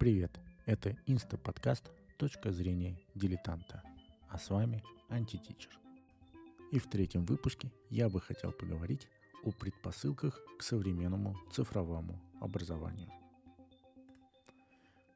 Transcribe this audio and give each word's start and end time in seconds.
Привет, 0.00 0.40
это 0.64 0.96
инста-подкаст 1.04 1.90
«Точка 2.16 2.52
зрения 2.52 2.98
дилетанта», 3.14 3.82
а 4.30 4.38
с 4.38 4.48
вами 4.48 4.82
антитичер. 5.10 5.78
И 6.72 6.78
в 6.78 6.88
третьем 6.88 7.26
выпуске 7.26 7.70
я 7.90 8.08
бы 8.08 8.18
хотел 8.18 8.50
поговорить 8.50 9.06
о 9.44 9.50
предпосылках 9.50 10.40
к 10.58 10.62
современному 10.62 11.36
цифровому 11.52 12.18
образованию. 12.40 13.10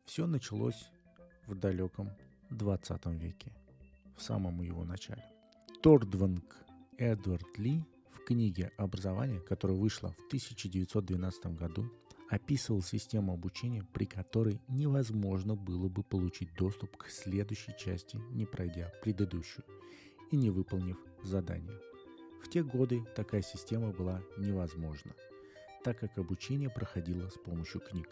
Все 0.05 0.27
началось 0.27 0.91
в 1.46 1.55
далеком 1.55 2.11
20 2.51 3.07
веке, 3.07 3.55
в 4.19 4.23
самом 4.23 4.61
его 4.61 4.85
начале. 4.85 5.25
Тордванг 5.82 6.59
Эдвард 6.98 7.57
Ли 7.57 7.82
в 8.12 8.23
книге 8.27 8.71
«Образование», 8.77 9.41
которая 9.41 9.79
вышла 9.79 10.11
в 10.11 10.27
1912 10.27 11.46
году, 11.57 11.91
описывал 12.30 12.82
систему 12.82 13.32
обучения, 13.32 13.84
при 13.93 14.04
которой 14.06 14.61
невозможно 14.68 15.54
было 15.54 15.88
бы 15.88 16.02
получить 16.02 16.55
доступ 16.55 16.96
к 16.96 17.09
следующей 17.09 17.77
части, 17.78 18.16
не 18.30 18.46
пройдя 18.46 18.92
предыдущую 19.02 19.65
и 20.30 20.37
не 20.37 20.51
выполнив 20.51 20.96
задание. 21.23 21.79
В 22.42 22.48
те 22.48 22.62
годы 22.62 23.05
такая 23.15 23.42
система 23.42 23.92
была 23.92 24.23
невозможна, 24.38 25.12
так 25.82 25.98
как 25.98 26.18
обучение 26.18 26.70
проходило 26.70 27.29
с 27.29 27.38
помощью 27.38 27.80
книг, 27.80 28.09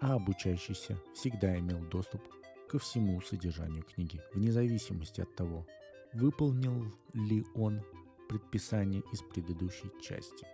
а 0.00 0.14
обучающийся 0.14 0.98
всегда 1.14 1.58
имел 1.58 1.80
доступ 1.88 2.22
ко 2.68 2.78
всему 2.78 3.20
содержанию 3.20 3.84
книги, 3.84 4.20
вне 4.32 4.50
зависимости 4.50 5.20
от 5.20 5.34
того, 5.34 5.66
выполнил 6.12 6.92
ли 7.12 7.44
он 7.54 7.82
предписание 8.28 9.02
из 9.12 9.20
предыдущей 9.22 9.90
части. 10.02 10.46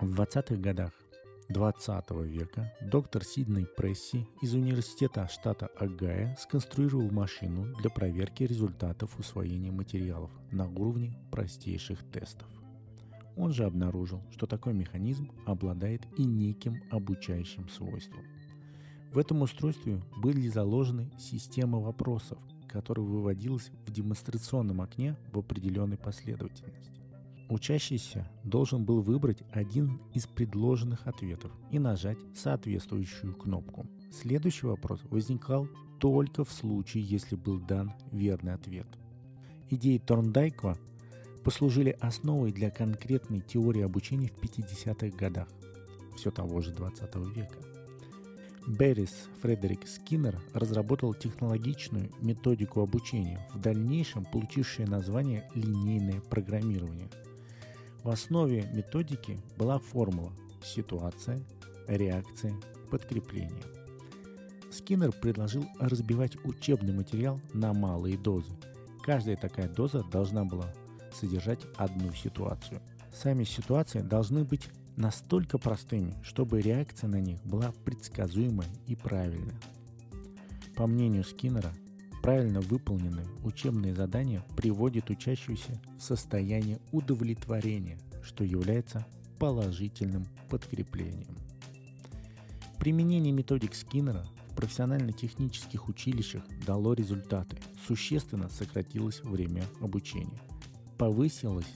В 0.00 0.20
20-х 0.20 0.56
годах 0.56 0.92
20 1.48 2.10
века 2.26 2.74
доктор 2.82 3.24
Сидней 3.24 3.64
Пресси 3.64 4.28
из 4.42 4.52
университета 4.52 5.26
штата 5.28 5.70
Огайо 5.78 6.36
сконструировал 6.38 7.10
машину 7.10 7.74
для 7.76 7.88
проверки 7.88 8.42
результатов 8.42 9.18
усвоения 9.18 9.72
материалов 9.72 10.30
на 10.52 10.68
уровне 10.68 11.16
простейших 11.30 12.04
тестов. 12.12 12.46
Он 13.34 13.54
же 13.54 13.64
обнаружил, 13.64 14.20
что 14.30 14.46
такой 14.46 14.74
механизм 14.74 15.30
обладает 15.46 16.02
и 16.18 16.24
неким 16.24 16.82
обучающим 16.90 17.66
свойством. 17.70 18.24
В 19.14 19.16
этом 19.16 19.40
устройстве 19.40 20.02
были 20.18 20.48
заложены 20.48 21.10
системы 21.18 21.82
вопросов, 21.82 22.36
которая 22.68 23.06
выводилась 23.06 23.70
в 23.86 23.90
демонстрационном 23.90 24.82
окне 24.82 25.16
в 25.32 25.38
определенной 25.38 25.96
последовательности. 25.96 26.97
Учащийся 27.48 28.28
должен 28.44 28.84
был 28.84 29.00
выбрать 29.00 29.42
один 29.52 30.00
из 30.12 30.26
предложенных 30.26 31.06
ответов 31.06 31.50
и 31.70 31.78
нажать 31.78 32.18
соответствующую 32.34 33.34
кнопку. 33.34 33.86
Следующий 34.12 34.66
вопрос 34.66 35.00
возникал 35.04 35.66
только 35.98 36.44
в 36.44 36.52
случае, 36.52 37.04
если 37.04 37.36
был 37.36 37.58
дан 37.58 37.94
верный 38.12 38.52
ответ. 38.52 38.86
Идеи 39.70 39.96
Торндайква 39.96 40.76
послужили 41.42 41.96
основой 42.00 42.52
для 42.52 42.70
конкретной 42.70 43.40
теории 43.40 43.82
обучения 43.82 44.28
в 44.28 44.42
50-х 44.42 45.16
годах 45.16 45.48
все 46.16 46.30
того 46.30 46.60
же 46.60 46.72
20 46.72 47.14
века. 47.34 47.58
Беррис 48.66 49.30
Фредерик 49.40 49.86
Скиннер 49.86 50.38
разработал 50.52 51.14
технологичную 51.14 52.10
методику 52.20 52.82
обучения, 52.82 53.48
в 53.54 53.60
дальнейшем 53.60 54.26
получившее 54.26 54.86
название 54.86 55.48
линейное 55.54 56.20
программирование– 56.20 57.08
в 58.02 58.10
основе 58.10 58.68
методики 58.72 59.38
была 59.56 59.78
формула 59.78 60.32
ситуация, 60.62 61.40
реакция, 61.86 62.54
подкрепление. 62.90 63.62
Скиннер 64.70 65.12
предложил 65.12 65.64
разбивать 65.78 66.36
учебный 66.44 66.92
материал 66.92 67.40
на 67.52 67.72
малые 67.72 68.18
дозы. 68.18 68.52
Каждая 69.02 69.36
такая 69.36 69.68
доза 69.68 70.04
должна 70.04 70.44
была 70.44 70.72
содержать 71.12 71.60
одну 71.76 72.12
ситуацию. 72.12 72.80
Сами 73.12 73.44
ситуации 73.44 74.00
должны 74.00 74.44
быть 74.44 74.68
настолько 74.96 75.58
простыми, 75.58 76.14
чтобы 76.22 76.60
реакция 76.60 77.08
на 77.08 77.20
них 77.20 77.42
была 77.44 77.72
предсказуемая 77.84 78.68
и 78.86 78.94
правильная. 78.94 79.58
По 80.76 80.86
мнению 80.86 81.24
Скиннера, 81.24 81.72
Правильно 82.28 82.60
выполненные 82.60 83.24
учебные 83.42 83.94
задания 83.94 84.44
приводят 84.54 85.08
учащуюся 85.08 85.80
в 85.96 86.02
состояние 86.02 86.78
удовлетворения, 86.92 87.98
что 88.22 88.44
является 88.44 89.06
положительным 89.38 90.26
подкреплением. 90.50 91.38
Применение 92.78 93.32
методик 93.32 93.74
Скиннера 93.74 94.26
в 94.50 94.56
профессионально-технических 94.56 95.88
училищах 95.88 96.42
дало 96.66 96.92
результаты. 96.92 97.56
Существенно 97.86 98.50
сократилось 98.50 99.22
время 99.22 99.64
обучения. 99.80 100.38
Повысилась 100.98 101.72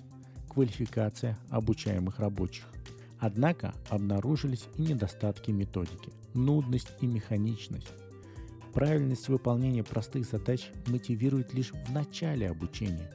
квалификация 0.50 1.38
обучаемых 1.48 2.18
рабочих. 2.18 2.66
Однако 3.18 3.72
обнаружились 3.88 4.66
и 4.76 4.82
недостатки 4.82 5.50
методики, 5.50 6.12
нудность 6.34 6.92
и 7.00 7.06
механичность, 7.06 7.94
Правильность 8.72 9.28
выполнения 9.28 9.84
простых 9.84 10.24
задач 10.24 10.70
мотивирует 10.86 11.52
лишь 11.52 11.72
в 11.72 11.92
начале 11.92 12.48
обучения. 12.48 13.10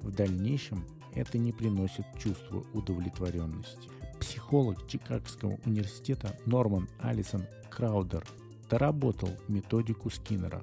В 0.00 0.10
дальнейшем 0.10 0.84
это 1.14 1.36
не 1.36 1.52
приносит 1.52 2.06
чувства 2.18 2.64
удовлетворенности. 2.72 3.90
Психолог 4.18 4.86
Чикагского 4.88 5.58
университета 5.66 6.38
Норман 6.46 6.88
Алисон 7.00 7.44
Краудер 7.70 8.24
доработал 8.70 9.28
методику 9.48 10.08
Скиннера. 10.08 10.62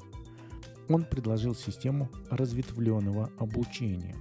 Он 0.88 1.04
предложил 1.04 1.54
систему 1.54 2.10
разветвленного 2.32 3.30
обучения. 3.38 4.16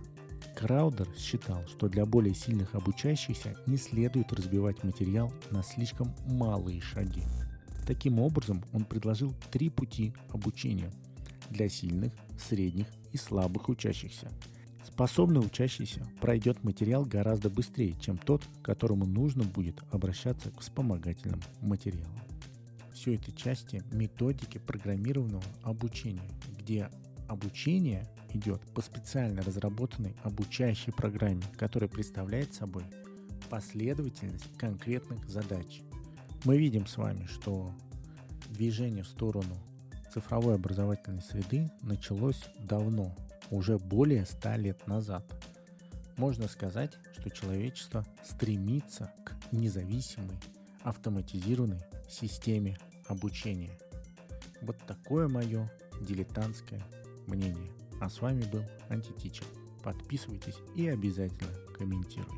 Краудер 0.55 1.09
считал, 1.17 1.65
что 1.69 1.89
для 1.89 2.05
более 2.05 2.35
сильных 2.35 2.75
обучающихся 2.75 3.57
не 3.67 3.79
следует 3.79 4.33
разбивать 4.33 4.85
материал 4.85 5.33
на 5.51 5.63
слишком 5.63 6.15
малые 6.27 6.83
шаги. 6.83 7.23
Таким 7.89 8.21
образом, 8.21 8.63
он 8.75 8.85
предложил 8.85 9.35
три 9.51 9.71
пути 9.71 10.13
обучения 10.29 10.93
для 11.49 11.71
сильных, 11.71 12.13
средних 12.39 12.87
и 13.13 13.17
слабых 13.17 13.71
учащихся. 13.71 14.31
Способный 14.85 15.41
учащийся 15.41 16.07
пройдет 16.21 16.63
материал 16.63 17.07
гораздо 17.07 17.49
быстрее, 17.49 17.95
чем 17.99 18.19
тот, 18.19 18.47
которому 18.63 19.07
нужно 19.07 19.45
будет 19.45 19.81
обращаться 19.91 20.51
к 20.51 20.61
вспомогательным 20.61 21.41
материалам. 21.63 22.13
Все 22.93 23.15
это 23.15 23.33
части 23.33 23.83
методики 23.91 24.59
программированного 24.59 25.45
обучения, 25.63 26.29
где 26.59 26.91
обучение 27.27 28.07
идет 28.35 28.61
по 28.75 28.83
специально 28.83 29.41
разработанной 29.41 30.15
обучающей 30.25 30.93
программе, 30.93 31.43
которая 31.57 31.89
представляет 31.89 32.53
собой 32.53 32.85
последовательность 33.49 34.55
конкретных 34.59 35.27
задач– 35.27 35.81
мы 36.45 36.59
видим 36.59 36.87
с 36.87 36.97
вами, 36.97 37.27
что 37.27 37.73
движение 38.51 39.03
в 39.03 39.09
сторону 39.09 39.57
цифровой 40.13 40.55
образовательной 40.55 41.23
среды 41.23 41.71
началось 41.83 42.45
давно, 42.59 43.15
уже 43.51 43.79
более 43.79 44.25
ста 44.27 44.57
лет 44.57 44.87
назад. 44.87 45.25
Можно 46.17 46.49
сказать, 46.49 46.93
что 47.19 47.31
человечество 47.31 48.05
стремится 48.25 49.13
к 49.25 49.35
независимой, 49.53 50.37
автоматизированной 50.83 51.81
системе 52.09 52.79
обучения. 53.07 53.79
Вот 54.63 54.77
такое 54.87 55.29
мое 55.29 55.71
дилетантское 56.01 56.83
мнение. 57.27 57.71
А 58.01 58.09
с 58.09 58.21
вами 58.21 58.43
был 58.43 58.63
Антитичер. 58.89 59.45
Подписывайтесь 59.83 60.57
и 60.77 60.89
обязательно 60.89 61.53
комментируйте. 61.77 62.38